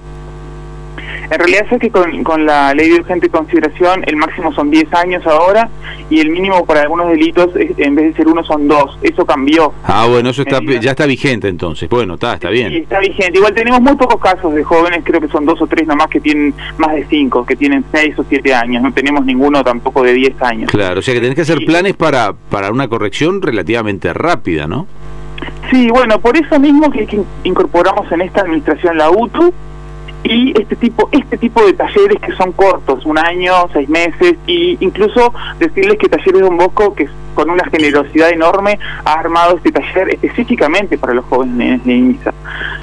En 1.31 1.39
realidad 1.39 1.65
es 1.71 1.79
que 1.79 1.89
con, 1.89 2.45
la 2.45 2.73
ley 2.73 2.89
de 2.89 2.95
urgente 2.99 3.29
consideración 3.29 4.03
el 4.05 4.17
máximo 4.17 4.53
son 4.53 4.69
10 4.69 4.93
años 4.93 5.25
ahora 5.25 5.69
y 6.09 6.19
el 6.19 6.29
mínimo 6.29 6.65
para 6.65 6.81
algunos 6.81 7.07
delitos 7.07 7.51
en 7.55 7.95
vez 7.95 8.07
de 8.07 8.13
ser 8.15 8.27
uno 8.27 8.43
son 8.43 8.67
dos. 8.67 8.99
Eso 9.01 9.25
cambió. 9.25 9.73
Ah, 9.85 10.07
bueno, 10.09 10.31
eso 10.31 10.41
está, 10.41 10.59
ya 10.81 10.91
está 10.91 11.05
vigente 11.05 11.47
entonces. 11.47 11.87
Bueno, 11.87 12.15
está, 12.15 12.33
está 12.33 12.49
bien. 12.49 12.69
Sí, 12.69 12.77
está 12.79 12.99
vigente. 12.99 13.37
Igual 13.37 13.53
tenemos 13.53 13.79
muy 13.79 13.95
pocos 13.95 14.19
casos 14.19 14.53
de 14.53 14.61
jóvenes, 14.61 15.03
creo 15.05 15.21
que 15.21 15.29
son 15.29 15.45
dos 15.45 15.61
o 15.61 15.67
tres 15.67 15.87
nomás 15.87 16.07
que 16.07 16.19
tienen 16.19 16.53
más 16.77 16.93
de 16.93 17.05
cinco, 17.09 17.45
que 17.45 17.55
tienen 17.55 17.85
seis 17.93 18.13
o 18.19 18.25
siete 18.27 18.53
años. 18.53 18.83
No 18.83 18.91
tenemos 18.91 19.23
ninguno 19.25 19.63
tampoco 19.63 20.03
de 20.03 20.13
10 20.13 20.41
años. 20.41 20.69
Claro, 20.69 20.99
o 20.99 21.01
sea 21.01 21.13
que 21.13 21.21
tenés 21.21 21.35
que 21.35 21.43
hacer 21.43 21.59
planes 21.65 21.95
para, 21.95 22.33
para 22.33 22.71
una 22.71 22.89
corrección 22.89 23.41
relativamente 23.41 24.13
rápida, 24.13 24.67
¿no? 24.67 24.85
Sí, 25.71 25.87
bueno, 25.89 26.19
por 26.19 26.35
eso 26.35 26.59
mismo 26.59 26.91
que 26.91 27.07
incorporamos 27.45 28.11
en 28.11 28.21
esta 28.21 28.41
administración 28.41 28.97
la 28.97 29.09
UTU, 29.09 29.53
y 30.23 30.59
este 30.59 30.75
tipo 30.75 31.09
este 31.11 31.37
tipo 31.37 31.65
de 31.65 31.73
talleres 31.73 32.19
que 32.19 32.31
son 32.33 32.51
cortos 32.51 33.05
un 33.05 33.17
año 33.17 33.53
seis 33.73 33.89
meses 33.89 34.35
y 34.45 34.77
incluso 34.79 35.33
decirles 35.59 35.97
que 35.97 36.09
talleres 36.09 36.41
de 36.41 36.47
un 36.47 36.57
Bosco 36.57 36.93
que 36.93 37.09
con 37.33 37.49
una 37.49 37.63
generosidad 37.65 38.29
enorme 38.29 38.77
ha 39.05 39.13
armado 39.13 39.55
este 39.57 39.71
taller 39.71 40.09
específicamente 40.11 40.97
para 40.97 41.13
los 41.13 41.25
jóvenes 41.25 41.83
de 41.85 41.93
INISA 41.93 42.33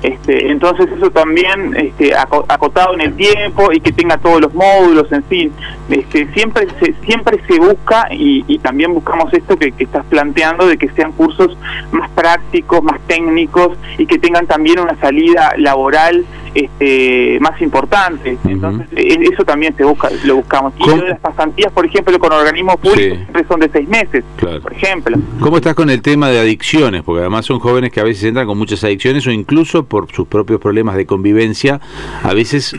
este 0.03 0.51
entonces 0.51 0.89
eso 0.97 1.11
también 1.11 1.77
este 1.77 2.13
acotado 2.17 2.95
en 2.95 3.03
el 3.03 3.15
tiempo 3.15 3.73
y 3.73 3.81
que 3.81 3.93
tenga 3.93 4.17
todos 4.19 4.41
los 4.41 4.55
módulos 4.55 5.11
en 5.13 5.23
fin 5.25 5.53
este 5.91 6.27
siempre 6.33 6.67
se, 6.81 6.95
siempre 7.05 7.41
se 7.47 7.59
busca 7.61 8.09
y, 8.11 8.59
también 8.59 8.93
buscamos 8.93 9.33
esto 9.33 9.57
que, 9.57 9.71
que 9.71 9.85
estás 9.85 10.05
planteando 10.07 10.67
de 10.67 10.77
que 10.77 10.89
sean 10.91 11.13
cursos 11.13 11.57
más 11.93 12.11
prácticos 12.11 12.83
más 12.83 13.01
técnicos 13.07 13.79
y 13.97 14.07
que 14.07 14.19
tengan 14.19 14.47
también 14.47 14.81
una 14.81 14.97
salida 14.97 15.53
laboral 15.57 16.27
este, 16.65 17.39
más 17.41 17.61
importante. 17.61 18.39
Entonces, 18.45 18.87
e, 18.97 19.19
eso 19.33 19.45
también 19.45 19.75
se 19.77 19.85
busca, 19.85 20.09
lo 20.25 20.37
buscamos. 20.37 20.73
Y 20.79 21.07
las 21.07 21.21
pasantías, 21.21 21.73
por 21.73 21.87
ejemplo, 21.87 22.19
con 22.19 22.33
organismos 22.33 22.77
públicos 22.77 23.19
siempre 23.19 23.45
son 23.47 23.61
de 23.61 23.71
seis 23.73 23.89
meses, 23.89 24.25
por 24.63 24.73
ejemplo. 24.73 25.17
¿Cómo 25.41 25.57
estás 25.57 25.75
con 25.75 25.91
el 25.91 26.03
tema 26.03 26.29
de 26.29 26.39
adicciones? 26.39 27.03
Porque 27.03 27.21
además 27.21 27.47
son 27.47 27.59
jóvenes 27.59 27.93
que 27.93 28.01
a 28.01 28.05
veces 28.05 28.25
entran 28.25 28.47
con 28.47 28.59
muchas 28.59 28.83
adicciones 28.85 29.27
o 29.27 29.31
incluso 29.31 29.85
por 29.85 30.11
sus 30.13 30.27
propios 30.29 30.61
problemas 30.61 30.97
de 30.97 31.07
convivencia, 31.07 31.81
a 32.23 32.35
veces 32.35 32.75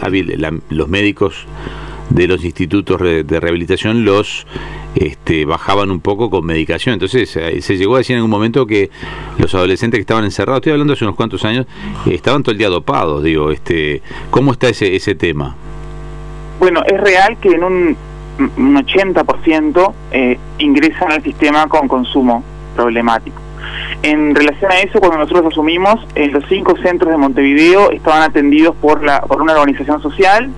los 0.70 0.88
médicos 0.88 1.46
de 2.10 2.28
los 2.28 2.44
institutos 2.44 3.00
de 3.00 3.40
rehabilitación 3.40 4.04
los 4.04 4.46
este, 4.96 5.46
bajaban 5.46 5.92
un 5.92 6.00
poco 6.00 6.30
con 6.30 6.46
medicación. 6.46 6.94
Entonces 6.94 7.36
eh, 7.36 7.62
se 7.62 7.78
llegó 7.78 7.96
a 7.96 8.00
decir 8.00 8.18
en 8.18 8.24
un 8.24 8.30
momento 8.30 8.66
que 8.66 8.90
los 9.38 9.54
adolescentes 9.56 9.98
que 9.98 10.02
estaban 10.02 10.24
encerrados, 10.24 10.60
estoy 10.60 10.74
hablando 10.74 10.94
hace 10.94 11.06
unos 11.06 11.16
cuantos 11.16 11.46
años, 11.46 11.66
eh, 12.06 12.14
estaban 12.14 12.44
todo 12.44 12.52
el 12.52 12.58
día 12.58 12.70
dopados. 12.70 13.24
Digo, 13.24 13.52
este, 13.52 14.02
¿cómo 14.30 14.52
está 14.52 14.70
ese, 14.70 14.96
ese 14.96 15.16
tema? 15.16 15.56
Bueno, 16.60 16.82
es 16.86 17.00
real 17.00 17.38
que 17.40 17.50
en 17.50 17.64
un, 17.64 17.98
un 18.58 18.76
80% 18.76 19.94
eh, 20.12 20.38
ingresan 20.58 21.12
al 21.12 21.24
sistema 21.24 21.68
con 21.68 21.88
consumo 21.88 22.44
problemático. 22.76 23.49
En 24.02 24.36
relación 24.36 24.72
a 24.72 24.80
eso, 24.80 25.00
cuando 25.00 25.18
nosotros 25.18 25.46
asumimos, 25.52 25.96
en 26.16 26.32
los 26.32 26.44
cinco 26.48 26.76
centros 26.82 27.12
de 27.12 27.18
Montevideo 27.18 27.92
estaban 27.92 28.24
atendidos 28.24 28.76
por, 28.76 29.04
la, 29.04 29.22
por 29.22 29.42
una 29.42 29.54
organización 29.54 30.02
social 30.02 30.50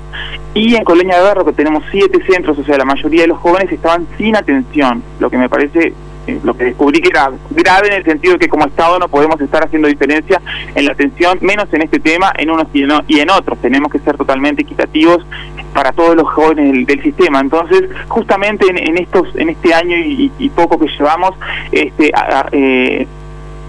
y 0.54 0.76
en 0.76 0.84
Coleña 0.84 1.18
de 1.18 1.24
Barro, 1.24 1.46
que 1.46 1.54
tenemos 1.54 1.84
siete 1.92 2.24
centros, 2.26 2.58
o 2.58 2.64
sea, 2.64 2.78
la 2.78 2.86
mayoría 2.86 3.22
de 3.22 3.28
los 3.28 3.40
jóvenes 3.40 3.72
estaban 3.72 4.08
sin 4.18 4.36
atención, 4.36 5.04
lo 5.20 5.30
que 5.30 5.38
me 5.38 5.50
parece 5.50 5.94
eh, 6.28 6.40
lo 6.44 6.56
que 6.56 6.66
descubrí 6.66 7.02
que 7.02 7.10
era 7.10 7.32
grave 7.50 7.88
en 7.88 7.94
el 7.94 8.04
sentido 8.04 8.34
de 8.34 8.40
que 8.40 8.48
como 8.48 8.66
Estado 8.66 9.00
no 9.00 9.08
podemos 9.08 9.42
estar 9.42 9.64
haciendo 9.64 9.88
diferencia 9.88 10.40
en 10.76 10.86
la 10.86 10.92
atención, 10.92 11.40
menos 11.42 11.66
en 11.74 11.82
este 11.82 12.00
tema, 12.00 12.32
en 12.38 12.52
unos 12.52 12.68
y 12.74 13.20
en, 13.20 13.30
otros. 13.32 13.60
Tenemos 13.60 13.92
que 13.92 13.98
ser 14.00 14.18
totalmente 14.18 14.62
equitativos 14.62 15.26
para 15.74 15.92
todos 15.92 16.16
los 16.16 16.28
jóvenes 16.30 16.86
del, 16.86 17.02
sistema. 17.02 17.40
Entonces, 17.40 17.84
justamente 18.08 18.68
en, 18.70 18.98
estos, 18.98 19.28
en 19.36 19.50
este 19.50 19.74
año 19.74 19.98
y, 19.98 20.50
poco 20.56 20.78
que 20.78 20.88
llevamos, 20.88 21.34
este, 21.72 22.12
eh, 22.52 23.08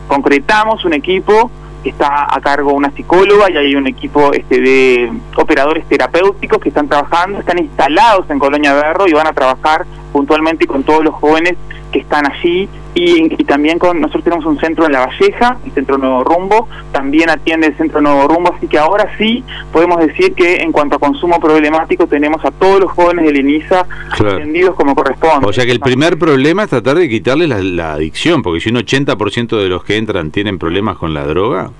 concretamos 0.09 0.85
un 0.85 0.95
equipo 0.95 1.51
está 1.85 2.29
a 2.31 2.41
cargo 2.41 2.73
una 2.73 2.91
psicóloga 2.93 3.51
y 3.51 3.57
hay 3.57 3.75
un 3.75 3.87
equipo 3.87 4.33
este, 4.33 4.61
de 4.61 5.13
operadores 5.37 5.85
terapéuticos 5.87 6.61
que 6.61 6.69
están 6.69 6.89
trabajando, 6.89 7.41
están 7.41 7.59
instalados 7.59 8.29
en 8.31 8.39
Colonia 8.39 8.75
Berro 8.75 9.09
y 9.09 9.13
van 9.13 9.27
a 9.27 9.33
trabajar 9.33 9.85
puntualmente 10.13 10.67
con 10.67 10.85
todos 10.85 11.03
los 11.03 11.15
jóvenes 11.15 11.57
que 11.91 11.99
están 11.99 12.31
allí 12.31 12.69
y, 12.95 13.29
también 13.45 13.79
con 13.79 14.01
nosotros 14.01 14.25
tenemos 14.25 14.45
un 14.45 14.59
centro 14.59 14.87
en 14.87 14.93
La 14.93 15.07
Valleja, 15.07 15.59
el 15.65 15.73
Centro 15.73 15.99
Nuevo 15.99 16.25
Rumbo, 16.25 16.69
también 16.93 17.31
atiende 17.31 17.69
el 17.69 17.77
Centro 17.77 18.01
Nuevo 18.01 18.29
Rumbo, 18.29 18.53
así 18.55 18.67
que 18.67 18.79
ahora 18.79 19.11
sí 19.17 19.45
podemos 19.73 19.99
decir 19.99 20.35
que 20.35 20.57
en 20.57 20.73
cuanto 20.73 20.97
a 20.97 20.99
consumo 20.99 21.41
problemático 21.41 22.07
tenemos 22.07 22.45
a 22.45 22.51
todos 22.51 22.81
los 22.81 22.93
jóvenes 22.93 23.25
del 23.25 23.39
INISA 23.39 23.87
atendidos 24.11 24.75
como 24.75 24.95
corresponde. 24.95 25.47
O 25.47 25.53
sea 25.53 25.65
que 25.65 25.73
el 25.73 25.81
primer 25.81 26.19
problema 26.19 26.65
es 26.65 26.71
tratar 26.71 26.97
de 26.97 27.09
quitarles 27.09 27.49
la, 27.49 27.61
la 27.61 27.93
adicción, 27.95 28.43
porque 28.43 28.61
si 28.61 28.71
un 28.71 28.77
80% 28.77 29.59
de 29.59 29.69
los 29.69 29.85
que 29.85 29.97
entran 29.97 30.31
tienen 30.31 30.59
problemas 30.59 30.99
con 30.99 31.15
la 31.15 31.25
droga. 31.25 31.71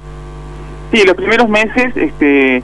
Sí, 0.93 1.03
los 1.07 1.15
primeros 1.15 1.49
meses 1.49 1.97
este, 1.97 2.63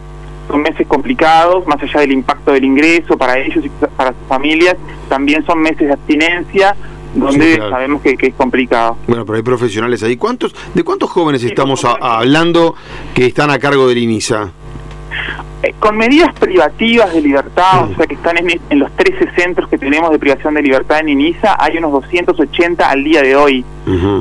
son 0.48 0.62
meses 0.62 0.86
complicados, 0.86 1.66
más 1.66 1.82
allá 1.82 2.00
del 2.00 2.12
impacto 2.12 2.52
del 2.52 2.64
ingreso 2.64 3.16
para 3.16 3.38
ellos 3.38 3.64
y 3.64 3.68
para 3.96 4.10
sus 4.10 4.26
familias, 4.28 4.76
también 5.08 5.44
son 5.44 5.60
meses 5.60 5.86
de 5.86 5.92
abstinencia, 5.92 6.74
donde 7.18 7.56
sabemos 7.56 8.02
que, 8.02 8.16
es 8.18 8.34
complicado. 8.34 8.96
Bueno, 9.06 9.24
pero 9.24 9.36
hay 9.36 9.42
profesionales 9.42 10.02
ahí. 10.02 10.16
¿Cuántos, 10.16 10.54
¿De 10.74 10.82
cuántos 10.82 11.10
jóvenes 11.10 11.42
estamos 11.42 11.84
hablando 11.84 12.74
que 13.14 13.26
están 13.26 13.50
a 13.50 13.58
cargo 13.58 13.88
del 13.88 13.98
INISA? 13.98 14.52
Eh, 15.60 15.74
con 15.80 15.96
medidas 15.96 16.32
privativas 16.38 17.12
de 17.12 17.20
libertad, 17.20 17.90
o 17.90 17.94
sea 17.96 18.06
que 18.06 18.14
están 18.14 18.36
en, 18.38 18.78
los 18.78 18.92
13 18.92 19.32
centros 19.34 19.68
que 19.68 19.76
tenemos 19.76 20.10
de 20.10 20.18
privación 20.18 20.54
de 20.54 20.62
libertad 20.62 21.00
en 21.00 21.08
INISA, 21.08 21.56
hay 21.58 21.78
unos 21.78 21.90
280 21.92 22.88
al 22.88 23.02
día 23.02 23.22
de 23.22 23.34
hoy. 23.34 23.64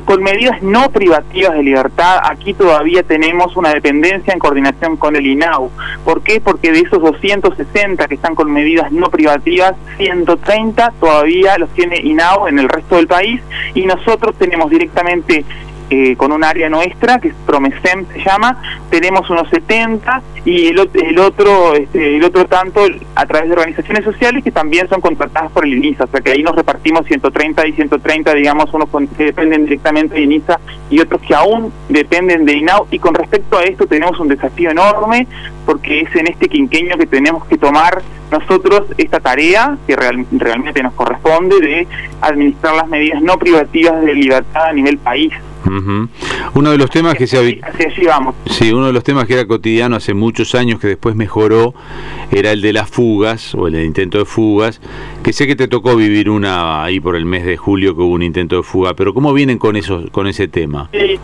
Con 0.05 0.23
medidas 0.23 0.63
no 0.63 0.89
privativas 0.91 1.53
de 1.53 1.61
libertad, 1.61 2.21
aquí 2.23 2.53
todavía 2.53 3.03
tenemos 3.03 3.57
una 3.57 3.73
dependencia 3.73 4.31
en 4.31 4.39
coordinación 4.39 4.95
con 4.95 5.17
el 5.17 5.27
INAU. 5.27 5.69
¿Por 6.05 6.21
qué? 6.21 6.39
Porque 6.39 6.71
de 6.71 6.79
esos 6.79 7.01
260 7.01 8.07
que 8.07 8.15
están 8.15 8.33
con 8.33 8.49
medidas 8.49 8.93
no 8.93 9.09
privativas, 9.09 9.73
130 9.97 10.93
todavía 11.01 11.57
los 11.57 11.69
tiene 11.71 11.99
INAU 11.99 12.47
en 12.47 12.59
el 12.59 12.69
resto 12.69 12.95
del 12.95 13.07
país 13.07 13.41
y 13.73 13.85
nosotros 13.85 14.35
tenemos 14.37 14.69
directamente 14.69 15.43
eh, 15.89 16.15
con 16.15 16.31
un 16.31 16.43
área 16.43 16.69
nuestra, 16.69 17.19
que 17.19 17.29
es 17.29 17.33
Promesem 17.45 18.05
se 18.13 18.19
llama, 18.19 18.61
tenemos 18.89 19.29
unos 19.29 19.49
70 19.49 20.21
y 20.45 20.67
el, 20.67 20.89
el 20.93 21.19
otro 21.19 21.75
este, 21.75 22.17
el 22.17 22.23
otro 22.23 22.45
tanto 22.45 22.81
a 23.15 23.25
través 23.25 23.49
de 23.49 23.55
organizaciones 23.55 24.03
sociales 24.03 24.43
que 24.43 24.51
también 24.51 24.87
son 24.89 25.01
contratadas 25.01 25.51
por 25.51 25.65
el 25.65 25.73
INISA, 25.73 26.05
o 26.05 26.07
sea 26.07 26.21
que 26.21 26.31
ahí 26.31 26.43
nos 26.43 26.55
repartimos 26.55 27.05
130 27.05 27.67
y 27.67 27.73
130, 27.73 28.33
digamos, 28.33 28.73
unos 28.73 28.89
que 29.17 29.25
dependen 29.25 29.65
directamente 29.65 30.15
de 30.15 30.21
INISA 30.21 30.59
y 30.89 30.99
otros 30.99 31.21
que 31.21 31.35
aún 31.35 31.71
dependen 31.89 32.45
de 32.45 32.53
INAU. 32.53 32.87
Y 32.91 32.99
con 32.99 33.13
respecto 33.13 33.57
a 33.57 33.63
esto 33.63 33.87
tenemos 33.87 34.19
un 34.19 34.27
desafío 34.27 34.71
enorme 34.71 35.27
porque 35.65 36.01
es 36.01 36.15
en 36.15 36.27
este 36.27 36.47
quinqueño 36.47 36.97
que 36.97 37.05
tenemos 37.05 37.45
que 37.45 37.57
tomar 37.57 38.01
nosotros 38.31 38.83
esta 38.97 39.19
tarea 39.19 39.77
que 39.85 39.95
realmente 39.95 40.83
nos 40.83 40.93
corresponde 40.93 41.59
de 41.59 41.87
administrar 42.21 42.75
las 42.75 42.87
medidas 42.87 43.21
no 43.21 43.37
privativas 43.37 44.01
de 44.03 44.13
libertad 44.13 44.67
a 44.67 44.73
nivel 44.73 44.97
país. 44.97 45.33
Uno 46.53 46.71
de 46.71 46.77
los 46.77 46.89
temas 46.89 47.15
que 47.15 47.27
se 47.27 47.37
Sí, 48.45 48.71
uno 48.71 48.87
de 48.87 48.93
los 48.93 49.03
temas 49.03 49.25
que 49.25 49.33
era 49.33 49.45
cotidiano 49.45 49.95
hace 49.95 50.13
muchos 50.13 50.55
años 50.55 50.79
que 50.79 50.87
después 50.87 51.15
mejoró 51.15 51.73
era 52.31 52.51
el 52.51 52.61
de 52.61 52.73
las 52.73 52.89
fugas 52.89 53.53
o 53.55 53.67
el 53.67 53.75
intento 53.83 54.17
de 54.17 54.25
fugas, 54.25 54.81
que 55.23 55.33
sé 55.33 55.47
que 55.47 55.55
te 55.55 55.67
tocó 55.67 55.95
vivir 55.95 56.29
una 56.29 56.83
ahí 56.83 56.99
por 56.99 57.15
el 57.15 57.25
mes 57.25 57.45
de 57.45 57.57
julio 57.57 57.95
que 57.95 58.01
hubo 58.01 58.13
un 58.13 58.23
intento 58.23 58.57
de 58.57 58.63
fuga, 58.63 58.93
pero 58.93 59.13
¿cómo 59.13 59.33
vienen 59.33 59.57
con 59.57 59.75
eso 59.75 60.05
con 60.11 60.27
ese 60.27 60.47
tema? 60.47 60.89
Sí. 60.91 61.19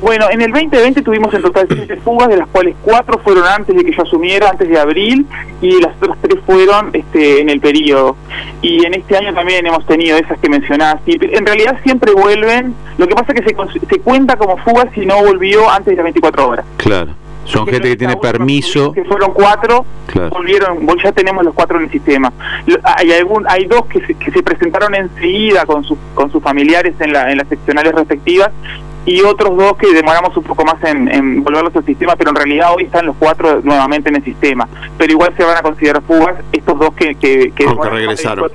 Bueno, 0.00 0.26
en 0.30 0.42
el 0.42 0.52
2020 0.52 1.02
tuvimos 1.02 1.32
en 1.32 1.42
total 1.42 1.66
siete 1.68 1.96
fugas, 1.96 2.28
de 2.28 2.36
las 2.36 2.48
cuales 2.48 2.76
cuatro 2.82 3.18
fueron 3.18 3.44
antes 3.46 3.74
de 3.74 3.84
que 3.84 3.92
yo 3.92 4.02
asumiera, 4.02 4.50
antes 4.50 4.68
de 4.68 4.78
abril, 4.78 5.26
y 5.62 5.80
las 5.80 5.96
otras 5.96 6.18
tres 6.20 6.38
fueron 6.44 6.90
este, 6.92 7.40
en 7.40 7.48
el 7.48 7.60
periodo. 7.60 8.16
Y 8.60 8.84
en 8.84 8.94
este 8.94 9.16
año 9.16 9.32
también 9.34 9.66
hemos 9.66 9.86
tenido 9.86 10.18
esas 10.18 10.38
que 10.38 10.48
mencionaste. 10.48 11.18
En 11.36 11.46
realidad 11.46 11.80
siempre 11.82 12.12
vuelven, 12.12 12.74
lo 12.98 13.06
que 13.08 13.14
pasa 13.14 13.32
es 13.32 13.40
que 13.40 13.54
se, 13.54 13.86
se 13.88 14.00
cuenta 14.00 14.36
como 14.36 14.58
fuga 14.58 14.88
si 14.94 15.06
no 15.06 15.24
volvió 15.24 15.68
antes 15.70 15.92
de 15.92 15.96
las 15.96 16.04
24 16.04 16.48
horas. 16.48 16.66
Claro. 16.76 17.12
Son 17.46 17.66
gente 17.66 17.88
que 17.88 17.96
tiene 17.96 18.16
permiso. 18.16 18.92
Que 18.92 19.04
fueron 19.04 19.32
cuatro, 19.32 19.84
volvieron, 20.30 20.86
ya 21.02 21.12
tenemos 21.12 21.44
los 21.44 21.54
cuatro 21.54 21.78
en 21.78 21.84
el 21.84 21.90
sistema. 21.90 22.32
Hay 22.82 23.12
algún, 23.12 23.44
hay 23.48 23.66
dos 23.66 23.86
que 23.86 24.04
se, 24.04 24.14
que 24.14 24.30
se 24.32 24.42
presentaron 24.42 24.94
enseguida 24.94 25.64
con 25.64 25.84
sus 25.84 25.96
con 26.14 26.30
sus 26.30 26.42
familiares 26.42 26.94
en, 26.98 27.12
la, 27.12 27.30
en 27.30 27.38
las 27.38 27.48
seccionales 27.48 27.94
respectivas 27.94 28.50
y 29.06 29.22
otros 29.22 29.56
dos 29.56 29.76
que 29.78 29.92
demoramos 29.92 30.36
un 30.36 30.42
poco 30.42 30.64
más 30.64 30.82
en, 30.82 31.42
volverlos 31.42 31.74
al 31.76 31.86
sistema, 31.86 32.16
pero 32.16 32.30
en 32.30 32.36
realidad 32.36 32.74
hoy 32.76 32.84
están 32.84 33.06
los 33.06 33.16
cuatro 33.16 33.60
nuevamente 33.62 34.08
en 34.08 34.16
el 34.16 34.24
sistema. 34.24 34.68
Pero 34.98 35.12
igual 35.12 35.32
se 35.36 35.44
van 35.44 35.56
a 35.56 35.62
considerar 35.62 36.02
fugas 36.02 36.36
estos 36.52 36.78
dos 36.78 36.92
que, 36.94 37.14
que, 37.14 37.52
que 37.52 37.66
regresaron. 37.66 38.50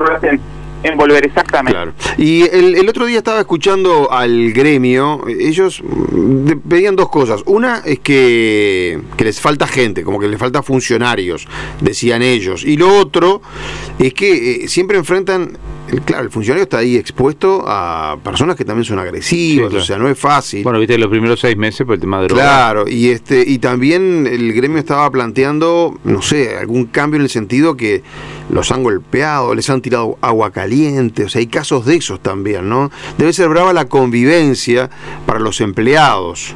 En, 0.84 0.98
volver, 0.98 1.24
exactamente. 1.24 1.78
Y 2.18 2.42
el, 2.42 2.90
otro 2.90 3.06
día 3.06 3.20
estaba 3.20 3.40
escuchando 3.40 4.12
al 4.12 4.52
gremio, 4.52 5.22
ellos 5.28 5.84
pedían 6.68 6.96
dos 6.96 7.08
cosas. 7.08 7.44
Una 7.46 7.84
es 7.86 8.00
que, 8.00 9.00
que 9.16 9.24
les 9.24 9.40
falta 9.40 9.68
gente, 9.68 10.04
como 10.04 10.20
que 10.20 10.28
les 10.28 10.40
falta 10.40 10.64
funcionarios, 10.64 11.48
decían 11.82 12.24
ellos. 12.24 12.66
Y 12.66 12.78
lo 12.78 12.98
otro 12.98 13.44
es 14.00 14.16
que 14.16 14.64
eh, 14.64 14.68
siempre 14.68 14.98
enfrentan 14.98 15.56
claro, 16.00 16.24
el 16.24 16.30
funcionario 16.30 16.64
está 16.64 16.80
ahí 16.80 16.96
expuesto 16.96 17.64
a 17.68 18.18
personas 18.24 18.56
que 18.56 18.66
también 18.66 18.86
son 18.86 19.00
agresivas, 19.00 19.74
o 19.74 19.82
sea, 19.82 19.98
no 19.98 20.08
es 20.08 20.18
fácil. 20.18 20.64
Bueno, 20.64 20.80
viste 20.80 20.98
los 20.98 21.10
primeros 21.10 21.40
seis 21.40 21.58
meses 21.58 21.86
por 21.86 21.96
el 21.96 22.02
tema 22.02 22.22
de 22.22 22.28
droga. 22.28 22.42
Claro, 22.44 22.88
y 22.88 23.10
este 23.10 23.44
y 23.46 23.60
también 23.60 24.28
el 24.28 24.54
gremio 24.54 24.78
estaba 24.78 25.10
planteando, 25.12 26.00
no 26.04 26.22
sé, 26.22 26.58
algún 26.58 26.86
cambio 26.86 27.18
en 27.18 27.24
el 27.24 27.30
sentido 27.30 27.76
que 27.76 28.04
los 28.50 28.72
han 28.72 28.84
golpeado, 28.84 29.54
les 29.56 29.70
han 29.70 29.82
tirado 29.82 30.18
agua 30.22 30.52
caliente, 30.52 31.26
o 31.26 31.30
sea, 31.30 31.40
hay 31.40 31.48
casos 31.48 31.86
de 31.86 31.96
esos 31.96 32.20
también, 32.22 32.70
¿no? 32.70 32.92
Debe 33.18 33.34
ser 33.34 33.50
brava 33.50 33.74
la 33.74 33.86
convivencia 33.86 34.90
para 35.26 35.40
los 35.40 35.62
empleados. 35.62 36.56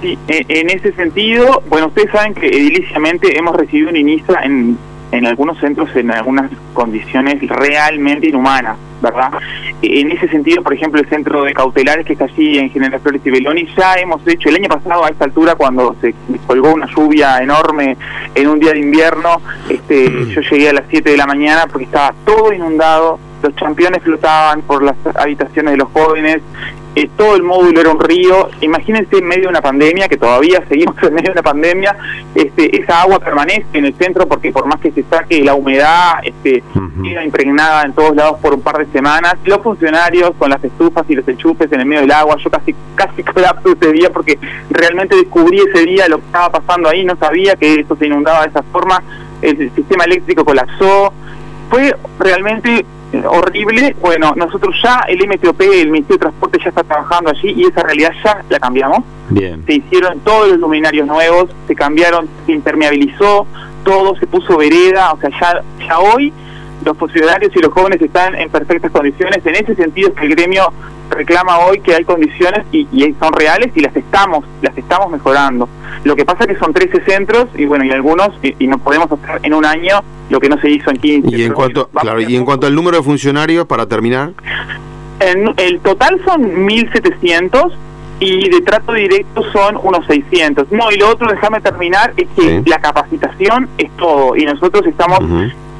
Sí, 0.00 0.16
en 0.28 0.70
ese 0.70 0.92
sentido, 0.92 1.62
bueno, 1.68 1.88
ustedes 1.88 2.12
saben 2.12 2.32
que 2.32 2.46
ediliciamente 2.46 3.36
hemos 3.36 3.56
recibido 3.56 3.90
un 3.90 3.96
INISA 3.96 4.42
en 4.44 4.78
en 5.12 5.26
algunos 5.26 5.58
centros 5.58 5.94
en 5.96 6.10
algunas 6.10 6.50
condiciones 6.74 7.40
realmente 7.48 8.28
inhumanas, 8.28 8.76
¿verdad? 9.00 9.32
En 9.80 10.10
ese 10.10 10.28
sentido, 10.28 10.62
por 10.62 10.74
ejemplo, 10.74 11.00
el 11.00 11.08
centro 11.08 11.44
de 11.44 11.54
cautelares 11.54 12.04
que 12.04 12.12
está 12.12 12.26
allí 12.26 12.58
en 12.58 12.70
General 12.70 13.00
Flores 13.00 13.22
y 13.24 13.30
Beloni, 13.30 13.68
ya 13.76 13.94
hemos 13.94 14.26
hecho, 14.26 14.48
el 14.48 14.56
año 14.56 14.68
pasado 14.68 15.04
a 15.04 15.08
esta 15.08 15.24
altura, 15.24 15.54
cuando 15.54 15.96
se 16.00 16.14
colgó 16.46 16.74
una 16.74 16.86
lluvia 16.86 17.38
enorme 17.38 17.96
en 18.34 18.48
un 18.48 18.58
día 18.58 18.72
de 18.72 18.80
invierno, 18.80 19.40
este, 19.68 20.10
mm. 20.10 20.28
yo 20.30 20.40
llegué 20.42 20.68
a 20.70 20.72
las 20.74 20.84
7 20.88 21.10
de 21.10 21.16
la 21.16 21.26
mañana 21.26 21.66
porque 21.70 21.84
estaba 21.84 22.14
todo 22.24 22.52
inundado, 22.52 23.18
los 23.42 23.54
campeones 23.54 24.02
flotaban 24.02 24.62
por 24.62 24.82
las 24.82 24.96
habitaciones 25.14 25.72
de 25.72 25.76
los 25.78 25.88
jóvenes, 25.92 26.40
eh, 26.94 27.08
todo 27.16 27.36
el 27.36 27.42
módulo 27.42 27.80
era 27.80 27.90
un 27.90 28.00
río. 28.00 28.48
Imagínense 28.60 29.18
en 29.18 29.26
medio 29.26 29.42
de 29.42 29.48
una 29.48 29.60
pandemia, 29.60 30.08
que 30.08 30.16
todavía 30.16 30.62
seguimos 30.68 30.96
en 31.02 31.14
medio 31.14 31.28
de 31.28 31.32
una 31.32 31.42
pandemia, 31.42 31.96
este, 32.34 32.80
esa 32.80 33.02
agua 33.02 33.18
permanece 33.18 33.66
en 33.74 33.84
el 33.84 33.94
centro 33.94 34.26
porque 34.26 34.52
por 34.52 34.66
más 34.66 34.80
que 34.80 34.90
se 34.90 35.04
saque 35.04 35.42
la 35.42 35.54
humedad, 35.54 36.14
este, 36.22 36.62
queda 37.02 37.24
impregnada 37.24 37.84
en 37.84 37.92
todos 37.92 38.16
lados 38.16 38.38
por 38.40 38.54
un 38.54 38.62
par 38.62 38.78
de 38.78 38.86
semanas. 38.92 39.36
Los 39.44 39.62
funcionarios 39.62 40.32
con 40.38 40.50
las 40.50 40.62
estufas 40.62 41.04
y 41.08 41.14
los 41.14 41.26
enchufes 41.28 41.70
en 41.72 41.80
el 41.80 41.86
medio 41.86 42.02
del 42.02 42.12
agua, 42.12 42.36
yo 42.42 42.50
casi 42.50 42.74
casi 42.94 43.22
colapso 43.34 43.72
ese 43.72 43.92
día 43.92 44.10
porque 44.10 44.38
realmente 44.70 45.16
descubrí 45.16 45.58
ese 45.58 45.84
día 45.84 46.08
lo 46.08 46.18
que 46.18 46.26
estaba 46.26 46.50
pasando 46.50 46.88
ahí, 46.88 47.04
no 47.04 47.16
sabía 47.16 47.56
que 47.56 47.80
esto 47.80 47.96
se 47.96 48.06
inundaba 48.06 48.42
de 48.42 48.48
esa 48.48 48.62
forma, 48.62 49.02
el 49.42 49.70
sistema 49.74 50.04
eléctrico 50.04 50.44
colapsó. 50.44 51.12
Fue 51.70 51.94
realmente 52.18 52.86
horrible, 53.26 53.96
bueno, 54.00 54.32
nosotros 54.36 54.74
ya, 54.82 55.00
el 55.08 55.26
MTOP, 55.26 55.60
el 55.60 55.90
Ministerio 55.90 56.16
de 56.16 56.18
Transporte 56.18 56.58
ya 56.62 56.68
está 56.70 56.84
trabajando 56.84 57.30
allí 57.30 57.54
y 57.56 57.64
esa 57.64 57.82
realidad 57.82 58.12
ya 58.24 58.44
la 58.48 58.58
cambiamos. 58.58 59.04
Bien. 59.30 59.62
Se 59.66 59.74
hicieron 59.74 60.20
todos 60.20 60.48
los 60.48 60.58
luminarios 60.58 61.06
nuevos, 61.06 61.50
se 61.66 61.74
cambiaron, 61.74 62.28
se 62.46 62.52
impermeabilizó, 62.52 63.46
todo 63.84 64.16
se 64.16 64.26
puso 64.26 64.56
vereda, 64.56 65.12
o 65.12 65.18
sea, 65.18 65.30
ya, 65.40 65.62
ya 65.86 65.98
hoy 65.98 66.32
los 66.84 66.96
funcionarios 66.96 67.54
y 67.54 67.60
los 67.60 67.72
jóvenes 67.72 68.00
están 68.00 68.34
en 68.34 68.50
perfectas 68.50 68.90
condiciones. 68.90 69.44
En 69.44 69.54
ese 69.54 69.74
sentido 69.74 70.08
es 70.08 70.14
que 70.14 70.26
el 70.26 70.34
gremio 70.34 70.72
reclama 71.10 71.58
hoy 71.60 71.80
que 71.80 71.94
hay 71.94 72.04
condiciones 72.04 72.64
y, 72.72 72.86
son 73.18 73.32
reales 73.32 73.72
y 73.74 73.80
las 73.80 73.94
estamos, 73.96 74.44
las 74.62 74.76
estamos 74.76 75.10
mejorando. 75.10 75.68
Lo 76.04 76.14
que 76.16 76.24
pasa 76.24 76.44
es 76.44 76.48
que 76.48 76.56
son 76.56 76.72
13 76.72 77.02
centros 77.04 77.48
y 77.56 77.64
bueno, 77.64 77.84
y 77.84 77.90
algunos, 77.90 78.30
y, 78.42 78.66
no 78.66 78.78
podemos 78.78 79.10
hacer 79.10 79.40
en 79.42 79.54
un 79.54 79.64
año 79.64 80.00
lo 80.30 80.40
que 80.40 80.48
no 80.48 80.60
se 80.60 80.70
hizo 80.70 80.90
en 80.90 80.96
15. 80.98 81.36
Y 81.36 81.42
en 81.42 81.52
cuanto, 81.52 81.88
claro, 81.88 82.20
y 82.20 82.36
en 82.36 82.44
cuanto 82.44 82.66
al 82.66 82.74
número 82.74 82.98
de 82.98 83.02
funcionarios, 83.02 83.66
para 83.66 83.86
terminar. 83.86 84.32
En, 85.20 85.52
el 85.56 85.80
total 85.80 86.20
son 86.24 86.42
1.700 86.66 87.72
y 88.20 88.48
de 88.48 88.60
trato 88.60 88.92
directo 88.92 89.42
son 89.52 89.78
unos 89.82 90.06
600. 90.06 90.70
No, 90.72 90.90
y 90.90 90.96
lo 90.96 91.10
otro, 91.10 91.28
déjame 91.30 91.60
terminar, 91.60 92.12
es 92.16 92.28
que 92.36 92.62
la 92.66 92.80
capacitación 92.80 93.68
es 93.78 93.90
todo 93.96 94.36
y 94.36 94.44
nosotros 94.44 94.86
estamos 94.86 95.20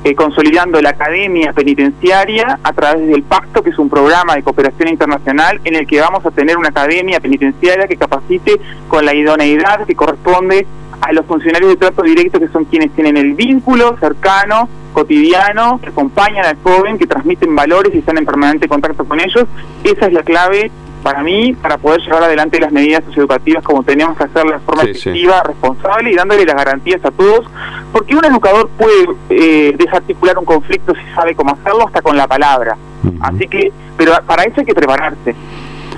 eh, 0.05 0.14
consolidando 0.14 0.81
la 0.81 0.90
academia 0.90 1.52
penitenciaria 1.52 2.59
a 2.62 2.73
través 2.73 3.07
del 3.09 3.23
pacto, 3.23 3.62
que 3.62 3.71
es 3.71 3.78
un 3.78 3.88
programa 3.88 4.37
de 4.37 4.43
cooperación 4.43 4.88
internacional 4.88 5.61
en 5.64 5.75
el 5.75 5.87
que 5.87 6.00
vamos 6.00 6.25
a 6.25 6.31
tener 6.31 6.57
una 6.57 6.69
academia 6.69 7.21
penitenciaria 7.21 7.88
que 7.88 7.97
capacite 7.97 8.61
con 8.88 9.05
la 9.05 9.14
idoneidad 9.14 9.85
que 9.87 9.95
corresponde 9.95 10.67
a 11.00 11.12
los 11.12 11.26
funcionarios 11.26 11.71
de 11.71 11.76
trato 11.76 12.02
directo, 12.02 12.40
que 12.40 12.49
son 12.49 12.64
quienes 12.64 12.90
tienen 12.93 13.17
el 13.17 13.35
vínculo 13.35 13.97
cercano, 13.99 14.69
cotidiano, 14.93 15.81
que 15.81 15.88
acompañan 15.88 16.45
al 16.45 16.57
joven, 16.62 16.99
que 16.99 17.07
transmiten 17.07 17.55
valores 17.55 17.95
y 17.95 17.99
están 17.99 18.19
en 18.19 18.25
permanente 18.25 18.69
contacto 18.69 19.05
con 19.05 19.21
ellos. 19.21 19.45
Esa 19.85 20.07
es 20.07 20.12
la 20.12 20.23
clave 20.23 20.71
para 21.02 21.23
mí, 21.23 21.55
para 21.55 21.78
poder 21.78 22.00
llevar 22.00 22.25
adelante 22.25 22.61
las 22.61 22.73
medidas 22.73 23.05
socioeducativas 23.05 23.64
como 23.64 23.83
tenemos 23.83 24.17
que 24.17 24.25
hacerlo 24.25 24.52
de 24.52 24.59
forma 24.61 24.83
efectiva, 24.83 25.43
responsable 25.43 26.11
y 26.11 26.14
dándole 26.14 26.45
las 26.45 26.57
garantías 26.57 27.05
a 27.05 27.11
todos, 27.11 27.47
porque 27.93 28.14
un 28.14 28.25
educador 28.25 28.69
puede 28.76 29.09
eh, 29.31 29.75
desarticular 29.76 30.38
un 30.38 30.45
conflicto 30.45 30.95
si 30.95 31.14
sabe 31.14 31.35
cómo 31.35 31.55
hacerlo 31.55 31.87
hasta 31.87 32.02
con 32.02 32.17
la 32.17 32.26
palabra. 32.26 32.76
Así 33.21 33.47
que, 33.47 33.73
pero 33.97 34.12
para 34.26 34.43
eso 34.43 34.61
hay 34.61 34.67
que 34.67 34.75
prepararse 34.75 35.35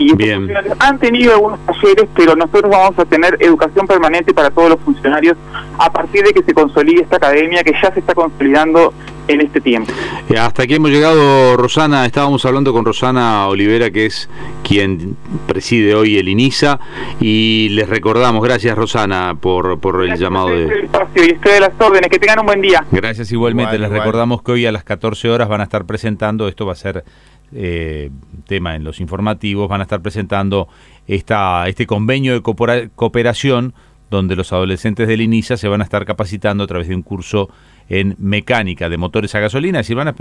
y 0.01 0.15
Bien. 0.15 0.51
han 0.79 0.99
tenido 0.99 1.35
algunos 1.35 1.61
talleres, 1.67 2.09
pero 2.15 2.35
nosotros 2.35 2.71
vamos 2.71 2.99
a 2.99 3.05
tener 3.05 3.37
educación 3.39 3.87
permanente 3.87 4.33
para 4.33 4.51
todos 4.51 4.71
los 4.71 4.81
funcionarios 4.81 5.37
a 5.79 5.93
partir 5.93 6.25
de 6.25 6.33
que 6.33 6.43
se 6.43 6.55
consolide 6.55 7.03
esta 7.03 7.17
academia 7.17 7.63
que 7.63 7.73
ya 7.73 7.93
se 7.93 8.01
está 8.01 8.15
consolidando 8.15 8.95
en 9.33 9.43
este 9.43 9.61
tiempo. 9.61 9.93
Eh, 10.29 10.37
hasta 10.39 10.65
aquí 10.65 10.75
hemos 10.75 10.91
llegado, 10.91 11.57
Rosana. 11.57 12.07
Estábamos 12.07 12.45
hablando 12.45 12.73
con 12.73 12.85
Rosana 12.85 13.47
Olivera, 13.47 13.91
que 13.91 14.07
es 14.07 14.29
quien 14.63 15.17
preside 15.47 15.95
hoy 15.95 16.19
el 16.19 16.29
INISA, 16.29 16.79
y 17.21 17.69
les 17.71 17.89
recordamos, 17.89 18.43
gracias 18.43 18.77
Rosana 18.77 19.37
por, 19.41 19.81
por 19.81 20.05
el 20.05 20.17
llamado 20.17 20.49
de... 20.49 20.85
espacio 20.85 21.25
y 21.25 21.31
estoy 21.31 21.53
de 21.53 21.61
las 21.61 21.73
órdenes, 21.79 22.09
que 22.11 22.19
tengan 22.19 22.41
un 22.41 22.47
buen 22.47 22.61
día. 22.61 22.85
Gracias 22.91 23.33
igualmente, 23.33 23.79
les 23.79 23.91
recordamos 23.91 24.43
que 24.43 24.53
hoy 24.53 24.67
a 24.67 24.73
las 24.73 24.85
14 24.85 25.29
horas 25.31 25.49
van 25.49 25.61
a 25.61 25.65
estar 25.65 25.85
presentando, 25.85 26.49
esto 26.49 26.67
va 26.67 26.73
a 26.73 26.77
ser 26.77 27.05
eh, 27.53 28.11
tema 28.47 28.77
en 28.77 28.85
los 28.85 29.01
informativos, 29.01 29.69
van 29.69 29.81
a 29.81 29.85
estar 29.85 30.01
presentando 30.01 30.69
esta, 31.07 31.67
este 31.69 31.87
convenio 31.87 32.35
de 32.35 32.43
cooperación 32.43 33.75
donde 34.11 34.37
los 34.37 34.53
adolescentes 34.53 35.09
del 35.09 35.21
INISA 35.21 35.57
se 35.57 35.69
van 35.69 35.81
a 35.81 35.85
estar 35.85 36.05
capacitando 36.05 36.65
a 36.65 36.67
través 36.67 36.89
de 36.89 36.95
un 36.95 37.03
curso 37.03 37.49
en 37.89 38.17
mecánica 38.19 38.89
de 38.89 38.97
motores 38.97 39.35
a 39.35 39.41
gasolina, 39.41 39.83
y 39.87 39.95
van 39.95 40.09
a 40.09 40.15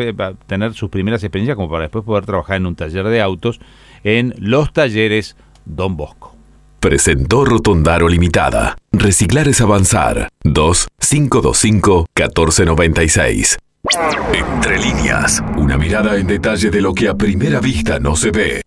tener 0.47 0.73
sus 0.73 0.89
primeras 0.89 1.23
experiencias 1.23 1.55
como 1.55 1.69
para 1.69 1.83
después 1.83 2.05
poder 2.05 2.25
trabajar 2.25 2.57
en 2.57 2.65
un 2.65 2.75
taller 2.75 3.05
de 3.07 3.21
autos 3.21 3.59
en 4.03 4.33
los 4.37 4.71
talleres 4.73 5.35
Don 5.65 5.95
Bosco. 5.97 6.35
Presentó 6.79 7.43
Rotondaro 7.43 8.07
Limitada. 8.07 8.77
Reciclar 8.93 9.47
es 9.49 9.59
avanzar. 9.59 10.29
2 10.43 10.87
525 10.97 12.05
1496. 12.15 13.57
Entre 14.33 14.77
líneas, 14.77 15.43
una 15.57 15.77
mirada 15.77 16.17
en 16.17 16.27
detalle 16.27 16.69
de 16.69 16.81
lo 16.81 16.93
que 16.93 17.07
a 17.07 17.15
primera 17.15 17.59
vista 17.59 17.99
no 17.99 18.15
se 18.15 18.31
ve. 18.31 18.57